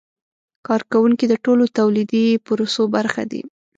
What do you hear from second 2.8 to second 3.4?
برخه